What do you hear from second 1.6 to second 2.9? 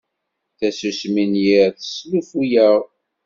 teslufu-aɣ.